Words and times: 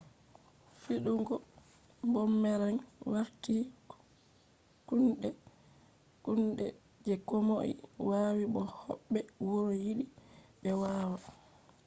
fidugo 0.81 1.35
boomerang 2.11 2.79
warti 3.11 3.55
kunde 6.23 6.67
je 7.05 7.13
komoi 7.27 7.71
wawi 8.09 8.43
bo 8.53 8.61
hobbe 8.79 9.19
wuro 9.45 9.71
yidi 9.83 10.05
be 10.61 10.69
wawa 10.81 11.19